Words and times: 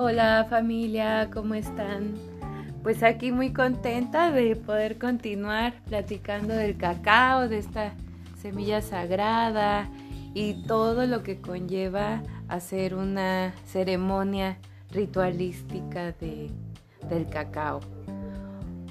Hola 0.00 0.46
familia, 0.48 1.28
¿cómo 1.34 1.54
están? 1.54 2.14
Pues 2.84 3.02
aquí 3.02 3.32
muy 3.32 3.52
contenta 3.52 4.30
de 4.30 4.54
poder 4.54 4.96
continuar 4.96 5.82
platicando 5.88 6.54
del 6.54 6.76
cacao, 6.76 7.48
de 7.48 7.58
esta 7.58 7.94
semilla 8.40 8.80
sagrada 8.80 9.90
y 10.34 10.62
todo 10.68 11.04
lo 11.08 11.24
que 11.24 11.40
conlleva 11.40 12.22
hacer 12.46 12.94
una 12.94 13.52
ceremonia 13.66 14.58
ritualística 14.92 16.12
de, 16.12 16.52
del 17.10 17.28
cacao. 17.28 17.80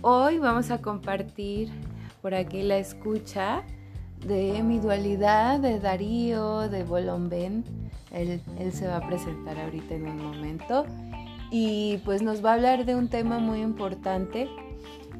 Hoy 0.01 0.39
vamos 0.39 0.71
a 0.71 0.81
compartir 0.81 1.69
por 2.21 2.35
aquí 2.35 2.63
la 2.63 2.79
escucha 2.79 3.63
de 4.25 4.61
mi 4.61 4.79
dualidad 4.79 5.61
de 5.61 5.79
Darío, 5.79 6.67
de 6.67 6.83
Bolomben. 6.83 7.86
Él, 8.17 8.41
él 8.59 8.71
se 8.73 8.87
va 8.87 8.97
a 8.97 9.07
presentar 9.07 9.59
ahorita 9.59 9.95
en 9.95 10.07
un 10.07 10.17
momento 10.17 10.85
y 11.49 11.99
pues 12.03 12.21
nos 12.21 12.43
va 12.43 12.51
a 12.51 12.53
hablar 12.55 12.85
de 12.85 12.95
un 12.95 13.09
tema 13.09 13.39
muy 13.39 13.61
importante. 13.61 14.49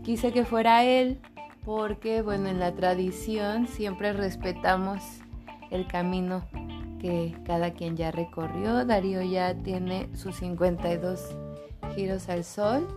Quise 0.04 0.32
que 0.32 0.46
fuera 0.46 0.84
él 0.84 1.20
porque, 1.66 2.22
bueno, 2.22 2.48
en 2.48 2.60
la 2.60 2.73
tradición 2.73 3.68
siempre 3.68 4.14
respetamos 4.14 5.02
el 5.72 5.88
camino 5.88 6.44
que 7.00 7.36
cada 7.46 7.72
quien 7.72 7.96
ya 7.96 8.12
recorrió. 8.12 8.86
Darío 8.86 9.22
ya 9.22 9.54
tiene 9.54 10.09
sus 10.16 10.38
52 10.38 11.36
giros 11.95 12.30
al 12.30 12.44
sol. 12.44 12.88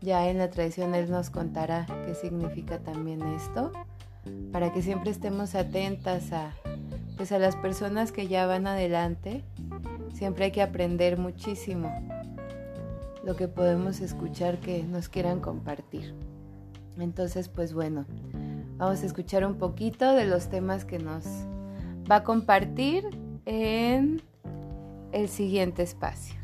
Ya 0.00 0.28
en 0.28 0.38
la 0.38 0.48
tradición 0.48 0.94
él 0.94 1.10
nos 1.10 1.30
contará 1.30 1.86
qué 2.06 2.14
significa 2.14 2.78
también 2.78 3.20
esto, 3.22 3.70
para 4.50 4.72
que 4.72 4.80
siempre 4.80 5.10
estemos 5.10 5.54
atentas 5.54 6.32
a, 6.32 6.54
pues 7.20 7.32
a 7.32 7.38
las 7.38 7.54
personas 7.54 8.12
que 8.12 8.28
ya 8.28 8.46
van 8.46 8.66
adelante. 8.66 9.44
Siempre 10.14 10.46
hay 10.46 10.52
que 10.52 10.62
aprender 10.62 11.18
muchísimo 11.18 11.92
lo 13.22 13.36
que 13.36 13.46
podemos 13.46 14.00
escuchar 14.00 14.58
que 14.58 14.82
nos 14.84 15.10
quieran 15.10 15.40
compartir. 15.40 16.14
Entonces, 16.98 17.50
pues 17.50 17.74
bueno, 17.74 18.06
vamos 18.78 19.02
a 19.02 19.04
escuchar 19.04 19.44
un 19.44 19.56
poquito 19.56 20.14
de 20.14 20.24
los 20.24 20.48
temas 20.48 20.86
que 20.86 20.98
nos 20.98 21.26
va 22.10 22.16
a 22.16 22.24
compartir 22.24 23.04
en 23.44 24.22
el 25.12 25.28
siguiente 25.28 25.82
espacio. 25.82 26.39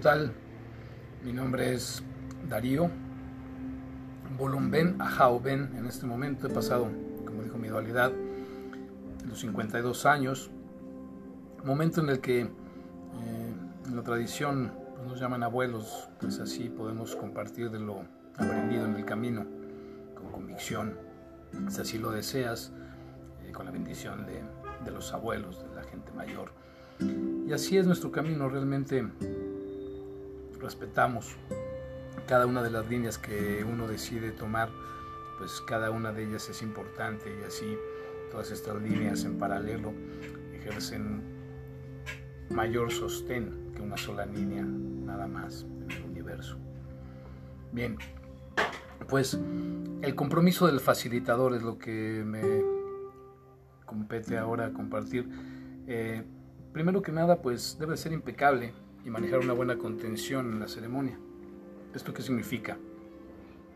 Tal? 0.00 0.32
Mi 1.22 1.32
nombre 1.32 1.74
es 1.74 2.02
Darío 2.48 2.90
Bolumben 4.38 4.96
a 4.98 5.28
En 5.44 5.86
este 5.86 6.06
momento 6.06 6.46
he 6.46 6.50
pasado, 6.50 6.88
como 7.26 7.42
dijo 7.42 7.58
mi 7.58 7.68
dualidad, 7.68 8.10
los 9.28 9.40
52 9.40 10.06
años, 10.06 10.50
momento 11.64 12.00
en 12.00 12.08
el 12.08 12.20
que 12.20 12.40
eh, 12.40 12.48
en 13.86 13.96
la 13.96 14.02
tradición 14.02 14.72
pues, 14.96 15.06
nos 15.06 15.20
llaman 15.20 15.42
abuelos, 15.42 16.08
pues 16.18 16.38
así 16.40 16.70
podemos 16.70 17.14
compartir 17.14 17.70
de 17.70 17.80
lo 17.80 18.00
aprendido 18.36 18.86
en 18.86 18.94
el 18.94 19.04
camino, 19.04 19.44
con 20.14 20.32
convicción, 20.32 20.96
si 21.68 21.80
así 21.82 21.98
lo 21.98 22.10
deseas, 22.10 22.72
eh, 23.44 23.52
con 23.52 23.66
la 23.66 23.70
bendición 23.70 24.24
de, 24.24 24.42
de 24.82 24.90
los 24.92 25.12
abuelos, 25.12 25.62
de 25.62 25.74
la 25.74 25.82
gente 25.82 26.10
mayor. 26.12 26.52
Y 27.46 27.52
así 27.52 27.76
es 27.76 27.86
nuestro 27.86 28.10
camino, 28.10 28.48
realmente 28.48 29.06
respetamos 30.60 31.36
cada 32.26 32.46
una 32.46 32.62
de 32.62 32.70
las 32.70 32.88
líneas 32.88 33.18
que 33.18 33.64
uno 33.64 33.88
decide 33.88 34.30
tomar, 34.30 34.70
pues 35.38 35.60
cada 35.66 35.90
una 35.90 36.12
de 36.12 36.24
ellas 36.24 36.48
es 36.48 36.62
importante 36.62 37.34
y 37.40 37.44
así 37.44 37.76
todas 38.30 38.50
estas 38.50 38.80
líneas 38.80 39.24
en 39.24 39.38
paralelo 39.38 39.92
ejercen 40.54 41.22
mayor 42.50 42.92
sostén 42.92 43.72
que 43.74 43.82
una 43.82 43.96
sola 43.96 44.26
línea 44.26 44.64
nada 44.64 45.26
más 45.26 45.66
en 45.82 45.90
el 45.90 46.04
universo. 46.04 46.56
Bien, 47.72 47.96
pues 49.08 49.38
el 50.02 50.14
compromiso 50.14 50.66
del 50.66 50.80
facilitador 50.80 51.54
es 51.54 51.62
lo 51.62 51.78
que 51.78 52.22
me 52.24 52.42
compete 53.86 54.38
ahora 54.38 54.72
compartir. 54.72 55.28
Eh, 55.86 56.22
primero 56.72 57.02
que 57.02 57.12
nada, 57.12 57.42
pues 57.42 57.76
debe 57.78 57.96
ser 57.96 58.12
impecable 58.12 58.72
y 59.04 59.10
manejar 59.10 59.40
una 59.40 59.52
buena 59.52 59.76
contención 59.78 60.52
en 60.52 60.60
la 60.60 60.68
ceremonia. 60.68 61.18
¿Esto 61.94 62.12
qué 62.12 62.22
significa? 62.22 62.78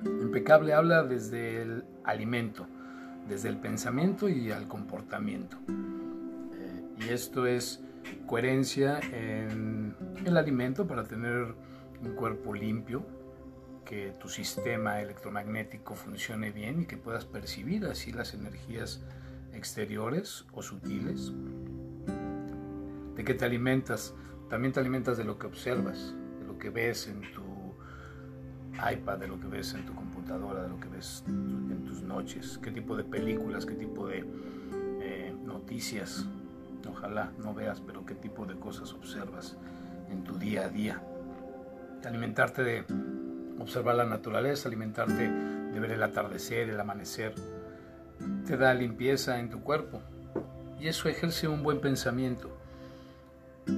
Impecable 0.05 0.75
habla 0.75 1.03
desde 1.03 1.63
el 1.63 1.85
alimento, 2.05 2.67
desde 3.29 3.49
el 3.49 3.59
pensamiento 3.59 4.29
y 4.29 4.51
al 4.51 4.69
comportamiento. 4.69 5.57
Eh, 5.69 7.05
y 7.07 7.09
esto 7.09 7.47
es 7.47 7.83
coherencia 8.27 9.01
en 9.13 9.95
el 10.25 10.37
alimento 10.37 10.87
para 10.87 11.05
tener 11.05 11.55
un 12.03 12.15
cuerpo 12.15 12.55
limpio, 12.55 13.05
que 13.85 14.13
tu 14.19 14.29
sistema 14.29 15.01
electromagnético 15.01 15.95
funcione 15.95 16.51
bien 16.51 16.83
y 16.83 16.87
que 16.87 16.97
puedas 16.97 17.25
percibir 17.25 17.85
así 17.87 18.13
las 18.13 18.35
energías 18.35 19.03
exteriores 19.53 20.45
o 20.53 20.63
sutiles. 20.63 21.33
¿De 23.15 23.25
qué 23.25 23.35
te 23.35 23.45
alimentas? 23.45 24.15
También 24.49 24.73
te 24.73 24.81
alimentas 24.81 25.17
de 25.17 25.25
lo 25.25 25.39
que 25.39 25.47
observas, 25.47 26.15
de 26.41 26.47
lo 26.47 26.59
que 26.59 26.71
ves 26.71 27.09
en 27.09 27.21
tu 27.33 27.43
iPad, 28.93 29.19
de 29.19 29.29
lo 29.29 29.41
que 29.41 29.47
ves 29.47 29.75
en 29.75 29.87
tu 29.87 29.95
computadora, 29.95 30.63
de 30.63 30.69
lo 30.69 30.81
que 30.81 30.89
ves 30.89 31.25
en 31.27 31.85
tus 31.85 32.03
noches, 32.03 32.59
qué 32.63 32.71
tipo 32.71 32.97
de 32.97 33.05
películas, 33.05 33.65
qué 33.65 33.75
tipo 33.75 34.07
de 34.07 34.25
eh, 35.01 35.35
noticias, 35.45 36.27
ojalá 36.89 37.33
no 37.39 37.55
veas, 37.55 37.81
pero 37.81 38.05
qué 38.05 38.15
tipo 38.15 38.47
de 38.47 38.55
cosas 38.57 38.93
observas 38.93 39.57
en 40.11 40.25
tu 40.25 40.37
día 40.39 40.67
a 40.67 40.69
día. 40.69 41.03
Alimentarte 42.05 42.63
de 42.63 42.85
observar 43.59 43.97
la 43.97 44.05
naturaleza, 44.05 44.69
alimentarte 44.69 45.31
de 45.31 45.81
ver 45.81 45.93
el 45.93 46.03
atardecer, 46.03 46.69
el 46.69 46.79
amanecer, 46.79 47.35
te 48.47 48.57
da 48.57 48.75
limpieza 48.75 49.41
en 49.41 49.51
tu 49.51 49.61
cuerpo 49.61 50.01
y 50.81 50.89
eso 50.89 51.09
ejerce 51.09 51.49
un 51.49 51.63
buen 51.63 51.81
pensamiento. 51.81 52.64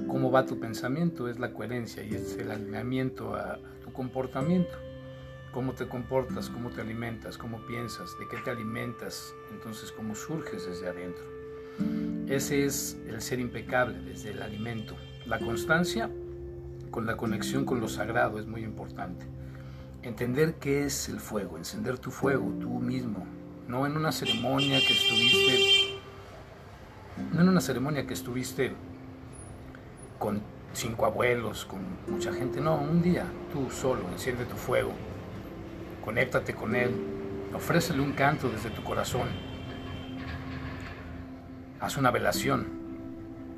¿Cómo 0.07 0.31
va 0.31 0.45
tu 0.45 0.59
pensamiento? 0.59 1.27
Es 1.27 1.39
la 1.39 1.53
coherencia 1.53 2.03
y 2.03 2.13
es 2.13 2.37
el 2.37 2.51
alineamiento 2.51 3.35
a 3.35 3.59
tu 3.83 3.91
comportamiento 3.91 4.77
cómo 5.57 5.73
te 5.73 5.87
comportas, 5.87 6.51
cómo 6.51 6.69
te 6.69 6.81
alimentas, 6.81 7.35
cómo 7.35 7.65
piensas, 7.65 8.15
de 8.19 8.27
qué 8.27 8.37
te 8.37 8.51
alimentas, 8.51 9.33
entonces 9.51 9.91
cómo 9.91 10.13
surges 10.13 10.67
desde 10.67 10.87
adentro. 10.87 11.23
Ese 12.27 12.63
es 12.63 12.95
el 13.07 13.19
ser 13.21 13.39
impecable 13.39 13.99
desde 14.01 14.29
el 14.33 14.43
alimento. 14.43 14.95
La 15.25 15.39
constancia 15.39 16.11
con 16.91 17.07
la 17.07 17.17
conexión 17.17 17.65
con 17.65 17.79
lo 17.79 17.87
sagrado 17.87 18.37
es 18.37 18.45
muy 18.45 18.63
importante. 18.63 19.25
Entender 20.03 20.55
qué 20.59 20.85
es 20.85 21.09
el 21.09 21.19
fuego, 21.19 21.57
encender 21.57 21.97
tu 21.97 22.11
fuego 22.11 22.53
tú 22.59 22.69
mismo, 22.79 23.25
no 23.67 23.87
en 23.87 23.97
una 23.97 24.11
ceremonia 24.11 24.79
que 24.79 24.93
estuviste, 24.93 25.99
no 27.33 27.41
en 27.41 27.49
una 27.49 27.61
ceremonia 27.61 28.05
que 28.05 28.13
estuviste 28.13 28.73
con 30.17 30.41
cinco 30.73 31.05
abuelos, 31.05 31.65
con 31.65 31.79
mucha 32.07 32.33
gente, 32.33 32.61
no, 32.61 32.75
un 32.75 33.01
día 33.01 33.25
tú 33.51 33.69
solo 33.71 34.01
enciende 34.11 34.45
tu 34.45 34.55
fuego 34.55 34.93
conéctate 36.07 36.55
con 36.55 36.73
Él, 36.73 36.95
ofrécele 37.53 37.99
un 37.99 38.13
canto 38.13 38.47
desde 38.47 38.69
tu 38.69 38.81
corazón, 38.81 39.27
haz 41.81 41.97
una 41.97 42.11
velación 42.11 42.65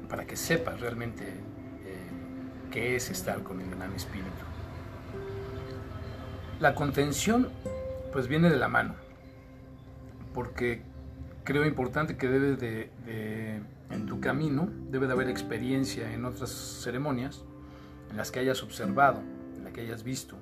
para 0.09 0.25
que 0.25 0.35
sepas 0.35 0.79
realmente 0.79 1.25
eh, 1.27 2.09
qué 2.71 2.95
es 2.95 3.11
estar 3.11 3.43
con 3.43 3.61
el 3.61 3.69
gran 3.69 3.93
espíritu. 3.93 4.31
La 6.59 6.73
contención 6.73 7.49
pues 8.11 8.27
viene 8.27 8.49
de 8.49 8.57
la 8.57 8.67
mano, 8.67 8.95
porque 10.33 10.81
creo 11.49 11.65
importante 11.65 12.15
que 12.15 12.27
debe 12.27 12.55
de, 12.57 12.91
en 13.89 14.05
tu 14.05 14.19
camino, 14.19 14.69
debe 14.91 15.07
de 15.07 15.13
haber 15.13 15.29
experiencia 15.29 16.13
en 16.13 16.23
otras 16.25 16.51
ceremonias 16.51 17.43
en 18.11 18.17
las 18.17 18.29
que 18.29 18.39
hayas 18.39 18.61
observado, 18.61 19.23
en 19.57 19.63
las 19.63 19.73
que 19.73 19.81
hayas 19.81 20.03
visto, 20.03 20.35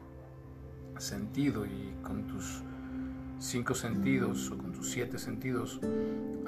sentido 0.98 1.66
y 1.66 1.94
con 2.04 2.28
tus 2.28 2.62
cinco 3.40 3.74
sentidos 3.74 4.52
o 4.52 4.58
con 4.58 4.74
tus 4.74 4.92
siete 4.92 5.18
sentidos 5.18 5.80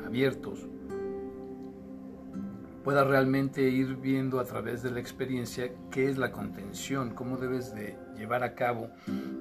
abiertos, 0.06 0.68
puedas 2.84 3.08
realmente 3.08 3.62
ir 3.62 3.96
viendo 3.96 4.42
a 4.42 4.44
través 4.44 4.84
de 4.84 4.92
la 4.92 5.00
experiencia 5.00 5.72
qué 5.90 6.10
es 6.10 6.18
la 6.18 6.34
contención, 6.34 7.12
cómo 7.12 7.38
debes 7.38 7.74
de 7.74 7.96
llevar 8.18 8.44
a 8.44 8.56
cabo 8.56 8.90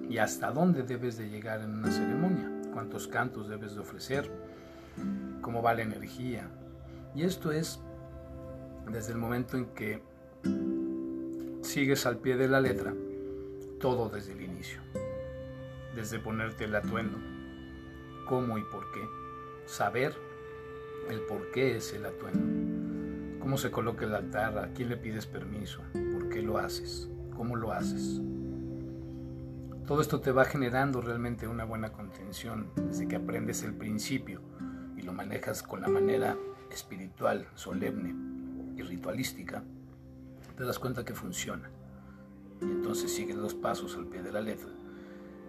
y 0.09 0.19
hasta 0.19 0.53
dónde 0.53 0.85
debes 0.85 1.17
de 1.19 1.29
llegar 1.29 1.61
en 1.63 1.71
una 1.71 1.91
ceremonia, 1.91 2.53
cuántos 2.73 3.09
cantos 3.09 3.49
debes 3.49 3.75
de 3.75 3.81
ofrecer, 3.81 4.31
cómo 5.41 5.63
va 5.63 5.75
la 5.75 5.83
energía. 5.83 6.49
Y 7.15 7.23
esto 7.23 7.53
es 7.53 7.81
desde 8.91 9.13
el 9.13 9.19
momento 9.19 9.57
en 9.57 9.67
que 9.67 10.03
sigues 11.63 12.07
al 12.07 12.19
pie 12.19 12.37
de 12.37 12.49
la 12.49 12.61
letra 12.61 12.95
todo 13.81 14.09
desde 14.09 14.33
el 14.33 14.43
inicio, 14.43 14.81
desde 15.95 16.19
ponerte 16.19 16.65
el 16.65 16.75
atuendo, 16.75 17.19
cómo 18.27 18.59
y 18.59 18.63
por 18.63 18.91
qué. 18.93 19.07
Saber 19.67 20.15
el 21.09 21.21
por 21.23 21.51
qué 21.51 21.77
es 21.77 21.93
el 21.93 22.07
atuendo. 22.07 23.39
Cómo 23.41 23.57
se 23.57 23.71
coloca 23.71 24.05
el 24.05 24.15
altar, 24.15 24.59
a 24.59 24.73
quién 24.73 24.89
le 24.89 24.97
pides 24.97 25.27
permiso, 25.27 25.83
por 26.13 26.29
qué 26.29 26.43
lo 26.43 26.59
haces, 26.59 27.09
cómo 27.35 27.57
lo 27.57 27.73
haces. 27.73 28.21
Todo 29.87 30.03
esto 30.03 30.21
te 30.21 30.33
va 30.33 30.45
generando 30.45 31.01
realmente 31.01 31.49
una 31.49 31.65
buena 31.65 31.93
contención 31.93 32.71
desde 32.77 33.09
que 33.09 33.17
aprendes 33.17 33.63
el 33.63 33.75
principio 33.75 34.43
lo 35.09 35.15
manejas 35.15 35.63
con 35.63 35.81
la 35.81 35.89
manera 35.89 36.37
espiritual, 36.71 37.49
solemne 37.55 38.15
y 38.77 38.83
ritualística, 38.83 39.63
te 40.55 40.65
das 40.65 40.79
cuenta 40.79 41.03
que 41.03 41.15
funciona. 41.15 41.71
Y 42.61 42.67
entonces 42.67 43.11
sigues 43.11 43.37
los 43.37 43.55
pasos 43.55 43.97
al 43.97 44.07
pie 44.07 44.23
de 44.23 44.33
la 44.33 44.43
letra. 44.43 44.69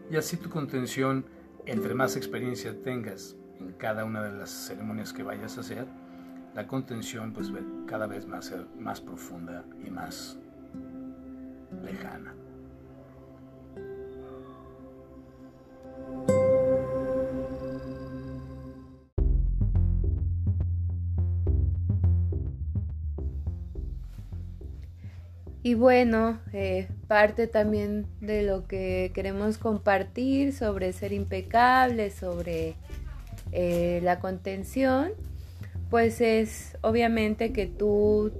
Y 0.10 0.16
así 0.16 0.38
tu 0.38 0.50
contención, 0.50 1.26
entre 1.66 1.94
más 1.94 2.16
experiencia 2.16 2.74
tengas 2.82 3.36
en 3.60 3.74
cada 3.74 4.06
una 4.06 4.24
de 4.24 4.32
las 4.32 4.50
ceremonias 4.50 5.12
que 5.12 5.24
vayas 5.24 5.58
a 5.58 5.60
hacer, 5.60 5.86
la 6.56 6.66
contención 6.66 7.34
pues 7.34 7.52
cada 7.86 8.08
vez 8.08 8.26
más, 8.26 8.56
más 8.80 9.02
profunda 9.02 9.66
y 9.86 9.90
más 9.90 10.38
lejana. 11.84 12.34
Y 25.70 25.76
bueno, 25.76 26.40
eh, 26.52 26.88
parte 27.08 27.46
también 27.46 28.08
de 28.22 28.42
lo 28.42 28.66
que 28.66 29.12
queremos 29.14 29.60
compartir 29.60 30.52
sobre 30.52 30.94
ser 30.94 31.14
impecable, 31.14 32.10
sobre 32.10 32.74
eh, 33.52 34.00
la 34.02 34.20
contención, 34.20 35.12
pues 35.92 36.22
es 36.22 36.76
obviamente 36.82 37.54
que 37.54 37.68
tú 37.68 38.32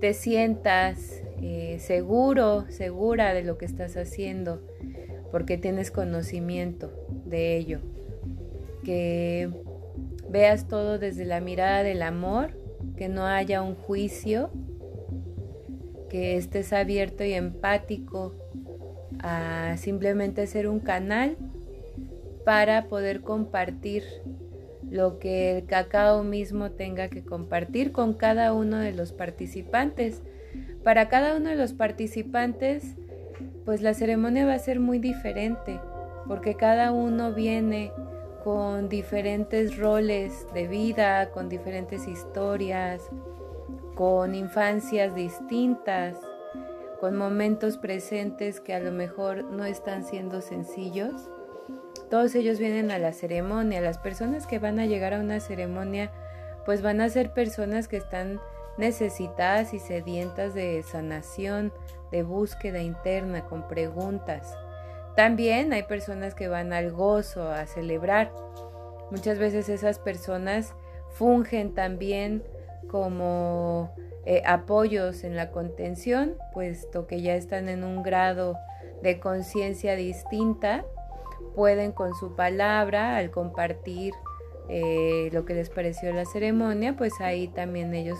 te 0.00 0.14
sientas 0.14 1.22
eh, 1.40 1.76
seguro, 1.78 2.64
segura 2.70 3.34
de 3.34 3.44
lo 3.44 3.56
que 3.56 3.66
estás 3.66 3.96
haciendo, 3.96 4.60
porque 5.30 5.56
tienes 5.56 5.92
conocimiento 5.92 6.90
de 7.24 7.56
ello. 7.56 7.78
Que 8.82 9.48
veas 10.28 10.66
todo 10.66 10.98
desde 10.98 11.24
la 11.24 11.38
mirada 11.38 11.84
del 11.84 12.02
amor, 12.02 12.58
que 12.96 13.08
no 13.08 13.26
haya 13.26 13.62
un 13.62 13.76
juicio 13.76 14.50
que 16.14 16.36
estés 16.36 16.72
abierto 16.72 17.24
y 17.24 17.32
empático 17.32 18.36
a 19.18 19.74
simplemente 19.76 20.46
ser 20.46 20.68
un 20.68 20.78
canal 20.78 21.36
para 22.44 22.84
poder 22.84 23.22
compartir 23.22 24.04
lo 24.88 25.18
que 25.18 25.58
el 25.58 25.66
cacao 25.66 26.22
mismo 26.22 26.70
tenga 26.70 27.08
que 27.08 27.24
compartir 27.24 27.90
con 27.90 28.14
cada 28.14 28.52
uno 28.52 28.76
de 28.76 28.92
los 28.92 29.10
participantes. 29.10 30.22
Para 30.84 31.08
cada 31.08 31.36
uno 31.36 31.48
de 31.48 31.56
los 31.56 31.72
participantes, 31.72 32.94
pues 33.64 33.82
la 33.82 33.92
ceremonia 33.92 34.46
va 34.46 34.54
a 34.54 34.58
ser 34.60 34.78
muy 34.78 35.00
diferente, 35.00 35.80
porque 36.28 36.54
cada 36.54 36.92
uno 36.92 37.34
viene 37.34 37.90
con 38.44 38.88
diferentes 38.88 39.76
roles 39.76 40.46
de 40.54 40.68
vida, 40.68 41.32
con 41.32 41.48
diferentes 41.48 42.06
historias, 42.06 43.02
con 43.94 44.34
infancias 44.34 45.14
distintas, 45.14 46.16
con 47.00 47.16
momentos 47.16 47.78
presentes 47.78 48.60
que 48.60 48.74
a 48.74 48.80
lo 48.80 48.92
mejor 48.92 49.44
no 49.44 49.64
están 49.64 50.04
siendo 50.04 50.40
sencillos. 50.40 51.30
Todos 52.10 52.34
ellos 52.34 52.58
vienen 52.58 52.90
a 52.90 52.98
la 52.98 53.12
ceremonia. 53.12 53.80
Las 53.80 53.98
personas 53.98 54.46
que 54.46 54.58
van 54.58 54.78
a 54.78 54.86
llegar 54.86 55.14
a 55.14 55.20
una 55.20 55.40
ceremonia, 55.40 56.10
pues 56.64 56.82
van 56.82 57.00
a 57.00 57.08
ser 57.08 57.32
personas 57.32 57.88
que 57.88 57.96
están 57.96 58.40
necesitadas 58.78 59.74
y 59.74 59.78
sedientas 59.78 60.54
de 60.54 60.82
sanación, 60.82 61.72
de 62.10 62.22
búsqueda 62.22 62.80
interna, 62.80 63.44
con 63.44 63.68
preguntas. 63.68 64.56
También 65.14 65.72
hay 65.72 65.84
personas 65.84 66.34
que 66.34 66.48
van 66.48 66.72
al 66.72 66.90
gozo, 66.90 67.48
a 67.48 67.66
celebrar. 67.66 68.32
Muchas 69.10 69.38
veces 69.38 69.68
esas 69.68 70.00
personas 70.00 70.74
fungen 71.10 71.74
también 71.74 72.42
como 72.88 73.94
eh, 74.26 74.42
apoyos 74.46 75.24
en 75.24 75.36
la 75.36 75.50
contención, 75.50 76.34
puesto 76.52 77.06
que 77.06 77.20
ya 77.22 77.34
están 77.34 77.68
en 77.68 77.84
un 77.84 78.02
grado 78.02 78.56
de 79.02 79.20
conciencia 79.20 79.96
distinta, 79.96 80.84
pueden 81.54 81.92
con 81.92 82.14
su 82.14 82.34
palabra, 82.34 83.16
al 83.16 83.30
compartir 83.30 84.14
eh, 84.68 85.28
lo 85.32 85.44
que 85.44 85.54
les 85.54 85.68
pareció 85.68 86.12
la 86.12 86.24
ceremonia, 86.24 86.96
pues 86.96 87.20
ahí 87.20 87.48
también 87.48 87.94
ellos 87.94 88.18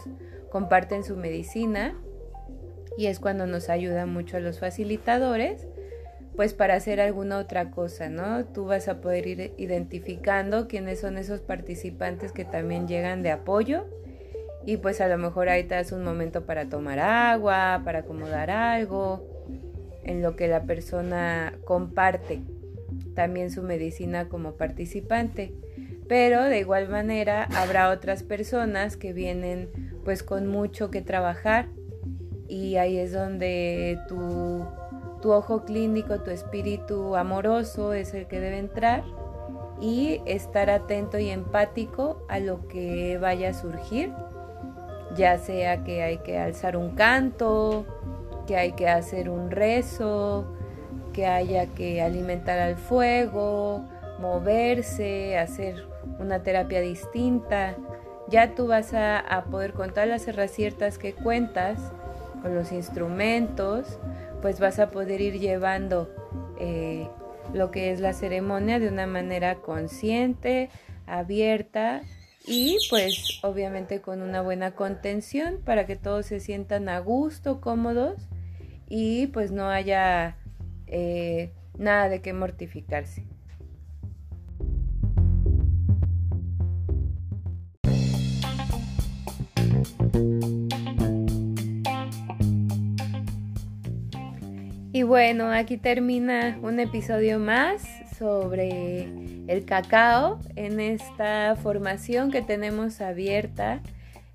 comparten 0.50 1.04
su 1.04 1.16
medicina 1.16 1.96
y 2.98 3.06
es 3.06 3.18
cuando 3.18 3.46
nos 3.46 3.70
ayuda 3.70 4.06
mucho 4.06 4.36
a 4.36 4.40
los 4.40 4.60
facilitadores 4.60 5.66
pues 6.36 6.52
para 6.52 6.74
hacer 6.74 7.00
alguna 7.00 7.38
otra 7.38 7.70
cosa, 7.70 8.08
¿no? 8.08 8.44
Tú 8.44 8.64
vas 8.64 8.88
a 8.88 9.00
poder 9.00 9.26
ir 9.26 9.54
identificando 9.56 10.66
quiénes 10.66 11.00
son 11.00 11.16
esos 11.16 11.40
participantes 11.40 12.32
que 12.32 12.44
también 12.44 12.88
llegan 12.88 13.22
de 13.22 13.30
apoyo 13.30 13.86
y 14.66 14.78
pues 14.78 15.00
a 15.00 15.08
lo 15.08 15.18
mejor 15.18 15.48
ahí 15.48 15.64
te 15.64 15.74
das 15.74 15.92
un 15.92 16.04
momento 16.04 16.46
para 16.46 16.68
tomar 16.68 16.98
agua, 16.98 17.82
para 17.84 18.00
acomodar 18.00 18.50
algo, 18.50 19.26
en 20.02 20.22
lo 20.22 20.36
que 20.36 20.48
la 20.48 20.62
persona 20.62 21.54
comparte 21.64 22.40
también 23.14 23.50
su 23.50 23.62
medicina 23.62 24.28
como 24.28 24.52
participante. 24.52 25.52
Pero 26.08 26.42
de 26.44 26.58
igual 26.58 26.88
manera 26.88 27.44
habrá 27.56 27.90
otras 27.90 28.22
personas 28.22 28.96
que 28.96 29.12
vienen 29.12 29.70
pues 30.04 30.22
con 30.22 30.46
mucho 30.46 30.90
que 30.90 31.00
trabajar 31.00 31.68
y 32.46 32.76
ahí 32.76 32.98
es 32.98 33.12
donde 33.12 33.98
tu, 34.06 34.66
tu 35.22 35.32
ojo 35.32 35.64
clínico, 35.64 36.20
tu 36.20 36.30
espíritu 36.30 37.16
amoroso 37.16 37.94
es 37.94 38.12
el 38.12 38.26
que 38.26 38.40
debe 38.40 38.58
entrar 38.58 39.02
y 39.80 40.20
estar 40.26 40.68
atento 40.68 41.18
y 41.18 41.30
empático 41.30 42.26
a 42.28 42.38
lo 42.38 42.68
que 42.68 43.18
vaya 43.18 43.50
a 43.50 43.54
surgir 43.54 44.12
ya 45.16 45.38
sea 45.38 45.84
que 45.84 46.02
hay 46.02 46.18
que 46.18 46.38
alzar 46.38 46.76
un 46.76 46.90
canto, 46.90 47.86
que 48.46 48.56
hay 48.56 48.72
que 48.72 48.88
hacer 48.88 49.28
un 49.28 49.50
rezo, 49.50 50.44
que 51.12 51.26
haya 51.26 51.66
que 51.66 52.02
alimentar 52.02 52.58
al 52.58 52.76
fuego, 52.76 53.84
moverse, 54.20 55.38
hacer 55.38 55.86
una 56.18 56.42
terapia 56.42 56.80
distinta. 56.80 57.76
Ya 58.28 58.54
tú 58.54 58.66
vas 58.66 58.92
a, 58.94 59.44
poder 59.50 59.72
contar 59.72 60.08
las 60.08 60.26
herraciertas 60.26 60.98
que 60.98 61.12
cuentas 61.12 61.78
con 62.42 62.54
los 62.54 62.72
instrumentos, 62.72 63.98
pues 64.42 64.60
vas 64.60 64.78
a 64.78 64.90
poder 64.90 65.20
ir 65.20 65.38
llevando 65.38 66.10
eh, 66.58 67.08
lo 67.52 67.70
que 67.70 67.92
es 67.92 68.00
la 68.00 68.12
ceremonia 68.12 68.78
de 68.78 68.88
una 68.88 69.06
manera 69.06 69.56
consciente, 69.56 70.70
abierta 71.06 72.02
y 72.46 72.78
pues 72.90 73.40
obviamente 73.42 74.00
con 74.00 74.20
una 74.20 74.42
buena 74.42 74.74
contención 74.74 75.60
para 75.64 75.86
que 75.86 75.96
todos 75.96 76.26
se 76.26 76.40
sientan 76.40 76.88
a 76.88 76.98
gusto, 76.98 77.60
cómodos 77.60 78.28
y 78.88 79.28
pues 79.28 79.50
no 79.50 79.68
haya 79.68 80.36
eh, 80.86 81.52
nada 81.78 82.08
de 82.08 82.20
qué 82.20 82.32
mortificarse. 82.32 83.26
Y 94.92 95.02
bueno, 95.02 95.50
aquí 95.50 95.76
termina 95.76 96.56
un 96.62 96.78
episodio 96.78 97.40
más 97.40 97.82
sobre 98.18 99.08
el 99.48 99.64
cacao 99.64 100.38
en 100.56 100.80
esta 100.80 101.56
formación 101.56 102.30
que 102.30 102.42
tenemos 102.42 103.00
abierta 103.00 103.82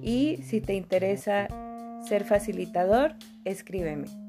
y 0.03 0.39
si 0.43 0.61
te 0.61 0.75
interesa 0.75 1.49
ser 2.07 2.25
facilitador, 2.25 3.15
escríbeme. 3.45 4.28